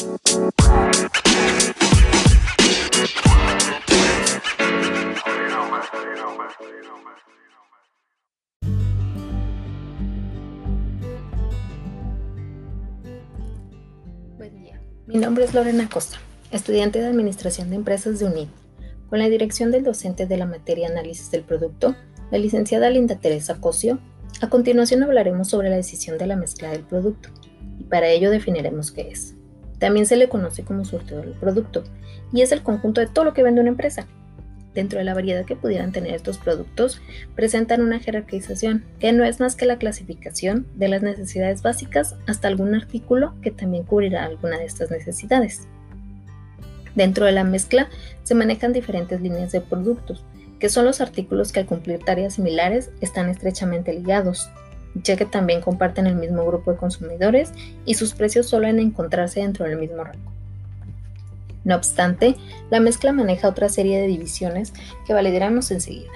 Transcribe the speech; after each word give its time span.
Buen 0.00 0.12
día. 14.54 14.80
Mi 15.06 15.18
nombre 15.18 15.44
es 15.44 15.52
Lorena 15.52 15.86
Costa, 15.90 16.16
estudiante 16.50 17.00
de 17.00 17.08
Administración 17.08 17.68
de 17.68 17.76
Empresas 17.76 18.18
de 18.18 18.24
UNID, 18.24 18.48
con 19.10 19.18
la 19.18 19.28
dirección 19.28 19.70
del 19.70 19.84
docente 19.84 20.26
de 20.26 20.36
la 20.38 20.46
materia 20.46 20.88
Análisis 20.88 21.30
del 21.30 21.42
Producto, 21.42 21.94
la 22.30 22.38
licenciada 22.38 22.88
Linda 22.88 23.16
Teresa 23.16 23.60
Cosio. 23.60 23.98
A 24.40 24.48
continuación 24.48 25.02
hablaremos 25.02 25.48
sobre 25.48 25.68
la 25.68 25.76
decisión 25.76 26.16
de 26.16 26.26
la 26.26 26.36
mezcla 26.36 26.70
del 26.70 26.84
producto, 26.84 27.28
y 27.78 27.84
para 27.84 28.08
ello 28.08 28.30
definiremos 28.30 28.92
qué 28.92 29.10
es. 29.10 29.34
También 29.80 30.06
se 30.06 30.16
le 30.16 30.28
conoce 30.28 30.62
como 30.62 30.84
surtidor 30.84 31.24
del 31.24 31.34
producto, 31.34 31.82
y 32.32 32.42
es 32.42 32.52
el 32.52 32.62
conjunto 32.62 33.00
de 33.00 33.08
todo 33.08 33.24
lo 33.24 33.34
que 33.34 33.42
vende 33.42 33.60
una 33.60 33.70
empresa, 33.70 34.06
dentro 34.74 34.98
de 34.98 35.04
la 35.04 35.14
variedad 35.14 35.44
que 35.44 35.56
pudieran 35.56 35.92
tener 35.92 36.14
estos 36.14 36.38
productos, 36.38 37.00
presentan 37.34 37.82
una 37.82 37.98
jerarquización, 37.98 38.84
que 38.98 39.12
no 39.12 39.24
es 39.24 39.40
más 39.40 39.56
que 39.56 39.66
la 39.66 39.78
clasificación 39.78 40.66
de 40.74 40.88
las 40.88 41.02
necesidades 41.02 41.62
básicas 41.62 42.16
hasta 42.26 42.48
algún 42.48 42.74
artículo 42.74 43.34
que 43.42 43.50
también 43.50 43.84
cubrirá 43.84 44.24
alguna 44.24 44.58
de 44.58 44.66
estas 44.66 44.90
necesidades. 44.90 45.66
Dentro 46.94 47.26
de 47.26 47.32
la 47.32 47.44
mezcla 47.44 47.88
se 48.22 48.34
manejan 48.34 48.72
diferentes 48.72 49.20
líneas 49.20 49.52
de 49.52 49.60
productos, 49.60 50.24
que 50.58 50.68
son 50.68 50.84
los 50.84 51.00
artículos 51.00 51.52
que 51.52 51.60
al 51.60 51.66
cumplir 51.66 52.00
tareas 52.00 52.34
similares 52.34 52.90
están 53.00 53.28
estrechamente 53.28 53.92
ligados, 53.92 54.50
ya 54.94 55.16
que 55.16 55.26
también 55.26 55.60
comparten 55.60 56.06
el 56.06 56.16
mismo 56.16 56.44
grupo 56.44 56.72
de 56.72 56.78
consumidores 56.78 57.52
y 57.84 57.94
sus 57.94 58.14
precios 58.14 58.46
suelen 58.46 58.78
encontrarse 58.78 59.40
dentro 59.40 59.64
del 59.64 59.78
mismo 59.78 60.04
rango. 60.04 60.30
No 61.64 61.76
obstante, 61.76 62.36
la 62.70 62.80
mezcla 62.80 63.12
maneja 63.12 63.48
otra 63.48 63.68
serie 63.68 64.00
de 64.00 64.06
divisiones 64.06 64.72
que 65.06 65.12
validaremos 65.12 65.70
enseguida. 65.70 66.12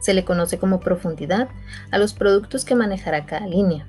Se 0.00 0.14
le 0.14 0.24
conoce 0.24 0.58
como 0.58 0.80
profundidad 0.80 1.48
a 1.90 1.98
los 1.98 2.14
productos 2.14 2.64
que 2.64 2.74
manejará 2.74 3.26
cada 3.26 3.46
línea. 3.46 3.86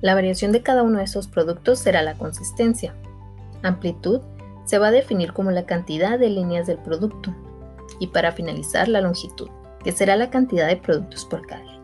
La 0.00 0.14
variación 0.14 0.52
de 0.52 0.62
cada 0.62 0.82
uno 0.82 0.98
de 0.98 1.04
esos 1.04 1.26
productos 1.26 1.80
será 1.80 2.02
la 2.02 2.14
consistencia. 2.14 2.94
Amplitud 3.62 4.20
se 4.64 4.78
va 4.78 4.88
a 4.88 4.92
definir 4.92 5.32
como 5.32 5.50
la 5.50 5.66
cantidad 5.66 6.18
de 6.18 6.28
líneas 6.28 6.66
del 6.66 6.78
producto. 6.78 7.34
Y 7.98 8.08
para 8.08 8.32
finalizar, 8.32 8.86
la 8.86 9.00
longitud, 9.00 9.48
que 9.82 9.92
será 9.92 10.14
la 10.14 10.30
cantidad 10.30 10.68
de 10.68 10.76
productos 10.76 11.24
por 11.24 11.46
cada 11.46 11.62
línea. 11.62 11.77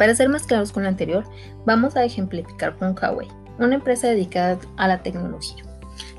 Para 0.00 0.14
ser 0.14 0.30
más 0.30 0.46
claros 0.46 0.72
con 0.72 0.84
lo 0.84 0.88
anterior, 0.88 1.24
vamos 1.66 1.94
a 1.94 2.06
ejemplificar 2.06 2.74
con 2.78 2.96
Huawei, 2.96 3.28
una 3.58 3.74
empresa 3.74 4.08
dedicada 4.08 4.58
a 4.78 4.88
la 4.88 5.02
tecnología. 5.02 5.62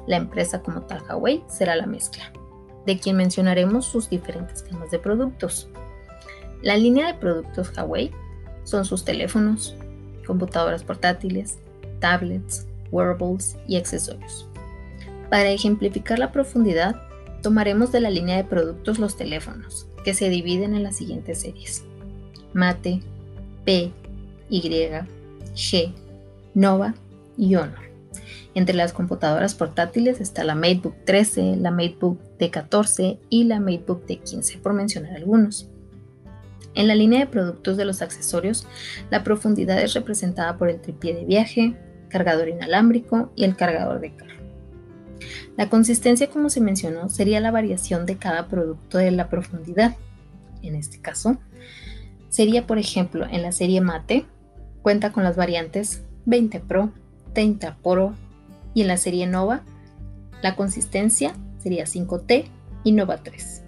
La 0.06 0.18
empresa 0.18 0.62
como 0.62 0.84
tal 0.84 1.02
Huawei 1.10 1.44
será 1.48 1.76
la 1.76 1.88
mezcla, 1.88 2.32
de 2.86 3.00
quien 3.00 3.18
mencionaremos 3.18 3.88
sus 3.88 4.08
diferentes 4.08 4.64
temas 4.64 4.92
de 4.92 5.00
productos. 5.00 5.68
La 6.62 6.78
línea 6.78 7.08
de 7.08 7.16
productos 7.16 7.76
Huawei 7.76 8.12
son 8.66 8.86
sus 8.86 9.04
teléfonos, 9.04 9.76
computadoras 10.28 10.84
portátiles, 10.84 11.58
tablets, 12.00 12.68
wearables 12.92 13.58
y 13.68 13.78
accesorios. 13.78 14.48
Para 15.32 15.50
ejemplificar 15.50 16.20
la 16.20 16.32
profundidad, 16.32 17.02
tomaremos 17.42 17.92
de 17.92 18.02
la 18.02 18.12
línea 18.12 18.38
de 18.38 18.44
productos 18.44 19.00
los 19.00 19.18
teléfonos, 19.18 19.88
que 20.06 20.14
se 20.14 20.30
dividen 20.30 20.76
en 20.76 20.84
las 20.84 20.98
siguientes 20.98 21.42
series. 21.42 21.84
Mate, 22.54 23.02
P, 23.66 23.92
Y, 24.50 24.62
G, 25.54 25.94
Nova 26.54 26.96
y 27.38 27.56
Honor. 27.56 27.92
Entre 28.54 28.76
las 28.76 28.92
computadoras 28.92 29.56
portátiles 29.56 30.20
está 30.20 30.44
la 30.44 30.56
MateBook 30.56 30.96
13, 31.06 31.56
la 31.58 31.72
MateBook 31.72 32.20
D14 32.38 33.18
y 33.30 33.46
la 33.46 33.60
MateBook 33.60 34.06
D15, 34.06 34.60
por 34.60 34.74
mencionar 34.74 35.16
algunos. 35.16 35.70
En 36.74 36.88
la 36.88 36.96
línea 36.96 37.20
de 37.20 37.28
productos 37.28 37.78
de 37.78 37.86
los 37.86 38.02
accesorios, 38.02 38.68
la 39.10 39.24
profundidad 39.24 39.82
es 39.82 39.94
representada 39.94 40.58
por 40.58 40.70
el 40.70 40.82
tripié 40.82 41.14
de 41.14 41.26
viaje, 41.26 41.76
cargador 42.10 42.50
inalámbrico 42.50 43.32
y 43.36 43.46
el 43.46 43.56
cargador 43.56 44.00
de 44.00 44.16
carro. 44.16 44.32
La 45.58 45.70
consistencia, 45.70 46.30
como 46.30 46.50
se 46.50 46.62
mencionó, 46.62 47.10
sería 47.10 47.40
la 47.40 47.52
variación 47.52 48.06
de 48.06 48.18
cada 48.18 48.48
producto 48.48 48.98
de 48.98 49.12
la 49.12 49.30
profundidad. 49.30 49.96
En 50.62 50.76
este 50.76 51.00
caso, 51.00 51.38
sería, 52.32 52.66
por 52.66 52.80
ejemplo, 52.80 53.28
en 53.30 53.44
la 53.44 53.52
serie 53.52 53.82
Mate, 53.82 54.26
cuenta 54.82 55.12
con 55.12 55.24
las 55.24 55.36
variantes 55.36 56.02
20 56.26 56.62
Pro, 56.62 56.92
30 57.34 57.78
Pro, 57.84 58.16
y 58.74 58.82
en 58.82 58.88
la 58.88 58.98
serie 58.98 59.28
Nova 59.28 59.62
la 60.42 60.56
consistencia 60.56 61.36
sería 61.60 61.86
5T 61.86 62.46
y 62.84 62.92
Nova 62.94 63.18
3. 63.18 63.62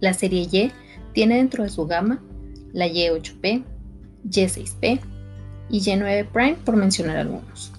La 0.00 0.12
serie 0.12 0.46
Y 0.50 0.72
tiene 1.14 1.36
dentro 1.36 1.62
de 1.62 1.70
su 1.70 1.86
gama 1.86 2.20
la 2.72 2.86
Y8P, 2.86 3.64
Y6P 4.28 5.00
y 5.70 5.80
Y9 5.80 6.26
Prime 6.26 6.56
por 6.64 6.76
mencionar 6.76 7.16
algunos. 7.16 7.72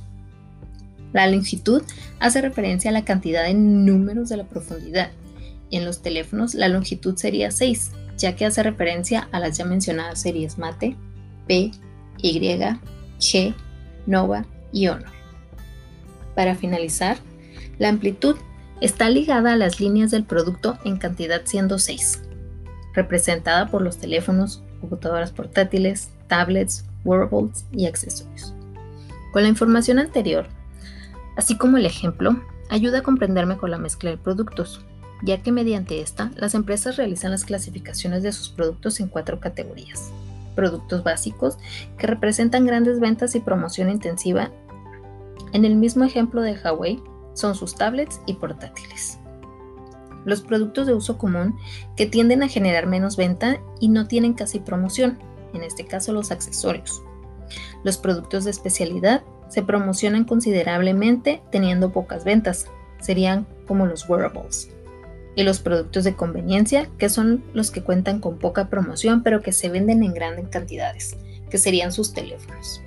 La 1.13 1.28
longitud 1.28 1.84
hace 2.19 2.41
referencia 2.41 2.89
a 2.89 2.94
la 2.94 3.06
cantidad 3.06 3.44
de 3.44 3.53
números 3.53 4.29
de 4.29 4.38
la 4.38 4.45
profundidad. 4.45 5.12
En 5.69 5.85
los 5.85 6.01
teléfonos 6.01 6.56
la 6.56 6.69
longitud 6.69 7.16
sería 7.18 7.51
6, 7.51 7.91
ya 8.17 8.35
que 8.35 8.45
hace 8.45 8.63
referencia 8.63 9.29
a 9.31 9.39
las 9.39 9.57
ya 9.57 9.66
mencionadas 9.66 10.22
series 10.22 10.57
Mate, 10.57 10.95
P, 11.47 11.72
Y, 12.17 12.39
G, 13.19 13.55
Nova 14.05 14.45
y 14.72 14.88
Honor. 14.88 15.11
Para 16.35 16.56
finalizar, 16.56 17.17
la 17.77 17.89
amplitud 17.89 18.35
está 18.81 19.09
ligada 19.09 19.53
a 19.53 19.57
las 19.57 19.79
líneas 19.79 20.11
del 20.11 20.23
producto 20.23 20.77
en 20.83 20.97
cantidad 20.97 21.41
siendo 21.45 21.79
6, 21.79 22.23
representada 22.94 23.67
por 23.67 23.81
los 23.81 23.97
teléfonos, 23.97 24.63
computadoras 24.81 25.31
portátiles, 25.31 26.11
tablets, 26.27 26.85
wearables 27.03 27.66
y 27.72 27.85
accesorios. 27.85 28.53
Con 29.31 29.44
la 29.44 29.50
información 29.50 30.00
anterior, 30.00 30.47
así 31.35 31.57
como 31.57 31.77
el 31.77 31.85
ejemplo, 31.85 32.41
ayuda 32.69 33.00
a 33.00 33.03
comprenderme 33.03 33.57
con 33.57 33.72
la 33.72 33.77
mezcla 33.77 34.09
de 34.09 34.17
productos, 34.17 34.85
ya 35.23 35.41
que 35.41 35.51
mediante 35.51 36.01
esta 36.01 36.31
las 36.35 36.53
empresas 36.53 36.95
realizan 36.95 37.31
las 37.31 37.45
clasificaciones 37.45 38.23
de 38.23 38.31
sus 38.31 38.50
productos 38.50 39.00
en 39.00 39.07
cuatro 39.07 39.39
categorías. 39.39 40.11
Productos 40.55 41.03
básicos, 41.03 41.57
que 41.97 42.07
representan 42.07 42.66
grandes 42.66 43.00
ventas 43.00 43.35
y 43.35 43.39
promoción 43.39 43.89
intensiva 43.89 44.51
en 45.53 45.66
el 45.66 45.75
mismo 45.75 46.03
ejemplo 46.03 46.41
de 46.41 46.53
Huawei, 46.53 47.01
son 47.33 47.56
sus 47.56 47.75
tablets 47.75 48.19
y 48.25 48.33
portátiles. 48.33 49.19
Los 50.25 50.41
productos 50.41 50.88
de 50.88 50.94
uso 50.94 51.17
común 51.17 51.56
que 51.95 52.06
tienden 52.06 52.44
a 52.44 52.50
generar 52.50 52.85
menos 52.85 53.16
venta 53.16 53.61
y 53.79 53.88
no 53.88 54.07
tienen 54.07 54.33
casi 54.33 54.59
promoción, 54.59 55.17
en 55.53 55.63
este 55.63 55.85
caso 55.85 56.11
los 56.11 56.31
accesorios. 56.31 57.01
Los 57.83 57.97
productos 57.97 58.44
de 58.44 58.51
especialidad 58.51 59.23
se 59.47 59.63
promocionan 59.63 60.25
considerablemente 60.25 61.41
teniendo 61.51 61.94
pocas 61.94 62.25
ventas, 62.25 62.66
serían 63.00 63.47
como 63.67 63.85
los 63.85 64.09
wearables. 64.09 64.69
Y 65.37 65.43
los 65.43 65.59
productos 65.59 66.03
de 66.03 66.15
conveniencia, 66.15 66.89
que 66.97 67.07
son 67.07 67.43
los 67.53 67.71
que 67.71 67.83
cuentan 67.83 68.19
con 68.19 68.39
poca 68.39 68.69
promoción 68.69 69.23
pero 69.23 69.41
que 69.41 69.53
se 69.53 69.69
venden 69.69 70.03
en 70.03 70.13
grandes 70.13 70.49
cantidades, 70.49 71.15
que 71.49 71.57
serían 71.57 71.93
sus 71.93 72.11
teléfonos. 72.11 72.81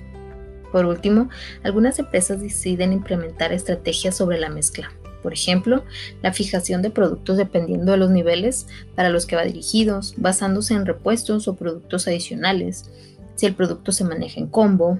Por 0.71 0.85
último, 0.85 1.29
algunas 1.63 1.97
empresas 1.97 2.41
deciden 2.41 2.93
implementar 2.93 3.51
estrategias 3.51 4.15
sobre 4.15 4.39
la 4.39 4.49
mezcla. 4.49 4.91
Por 5.23 5.33
ejemplo, 5.33 5.85
la 6.21 6.33
fijación 6.33 6.81
de 6.81 6.89
productos 6.89 7.37
dependiendo 7.37 7.93
de 7.93 7.97
los 7.97 8.09
niveles 8.09 8.67
para 8.95 9.09
los 9.09 9.25
que 9.25 9.35
va 9.35 9.43
dirigidos, 9.43 10.15
basándose 10.17 10.73
en 10.73 10.85
repuestos 10.85 11.47
o 11.47 11.55
productos 11.55 12.07
adicionales. 12.07 12.91
Si 13.35 13.45
el 13.45 13.55
producto 13.55 13.91
se 13.91 14.03
maneja 14.03 14.39
en 14.39 14.47
combo, 14.47 14.99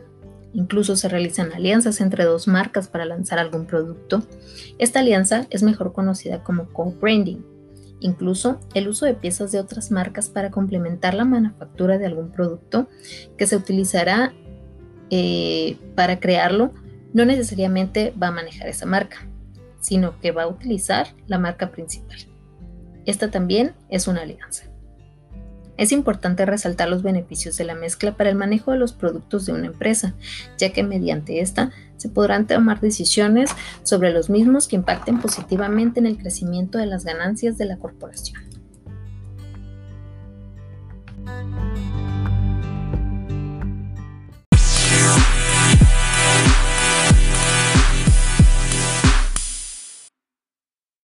incluso 0.54 0.96
se 0.96 1.10
realizan 1.10 1.54
alianzas 1.54 2.02
entre 2.02 2.26
dos 2.26 2.48
marcas 2.48 2.88
para 2.88 3.06
lanzar 3.06 3.40
algún 3.40 3.66
producto. 3.66 4.24
Esta 4.78 5.00
alianza 5.00 5.48
es 5.50 5.64
mejor 5.64 5.94
conocida 5.94 6.44
como 6.44 6.68
co-branding. 6.70 7.40
Incluso 8.00 8.60
el 8.74 8.88
uso 8.88 9.06
de 9.06 9.14
piezas 9.14 9.52
de 9.52 9.60
otras 9.60 9.92
marcas 9.92 10.30
para 10.30 10.50
complementar 10.50 11.14
la 11.14 11.26
manufactura 11.26 11.98
de 11.98 12.08
algún 12.08 12.32
producto 12.32 12.88
que 13.38 13.46
se 13.48 13.56
utilizará 13.56 14.34
eh, 15.12 15.78
para 15.96 16.20
crearlo, 16.20 16.74
no 17.14 17.26
necesariamente 17.26 18.14
va 18.22 18.28
a 18.28 18.32
manejar 18.32 18.68
esa 18.70 18.86
marca, 18.86 19.28
sino 19.80 20.20
que 20.20 20.32
va 20.32 20.44
a 20.44 20.48
utilizar 20.48 21.08
la 21.28 21.38
marca 21.38 21.72
principal. 21.72 22.18
Esta 23.06 23.30
también 23.30 23.74
es 23.90 24.08
una 24.08 24.22
alianza. 24.22 24.71
Es 25.82 25.92
importante 25.92 26.46
resaltar 26.46 26.90
los 26.90 27.02
beneficios 27.02 27.58
de 27.58 27.64
la 27.64 27.74
mezcla 27.74 28.12
para 28.12 28.30
el 28.30 28.36
manejo 28.36 28.72
de 28.72 28.78
los 28.78 28.94
productos 28.94 29.48
de 29.48 29.54
una 29.54 29.66
empresa, 29.66 30.14
ya 30.60 30.72
que 30.72 30.84
mediante 30.84 31.42
esta 31.42 31.72
se 31.98 32.08
podrán 32.08 32.46
tomar 32.46 32.80
decisiones 32.80 33.50
sobre 33.82 34.14
los 34.14 34.30
mismos 34.30 34.68
que 34.68 34.76
impacten 34.76 35.20
positivamente 35.20 36.00
en 36.00 36.06
el 36.06 36.20
crecimiento 36.20 36.78
de 36.78 36.86
las 36.86 37.04
ganancias 37.04 37.58
de 37.58 37.66
la 37.66 37.78
corporación. 37.78 38.51